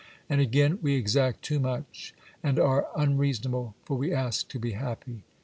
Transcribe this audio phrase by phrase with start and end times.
[0.27, 5.21] And again:" We exact too much and are unreasonable, for we ask to be happy."